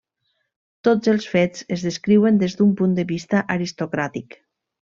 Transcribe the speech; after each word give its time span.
Tots 0.87 1.11
els 1.11 1.27
fets 1.33 1.67
es 1.75 1.85
descriuen 1.89 2.41
des 2.45 2.57
d'un 2.61 2.73
punt 2.81 2.97
de 3.01 3.07
vista 3.15 3.43
aristocràtic. 3.59 4.43